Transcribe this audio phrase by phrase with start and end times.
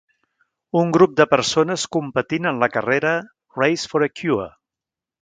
[0.79, 3.15] Un grup de persones competint en la carrera
[3.63, 4.53] Race for a Cure.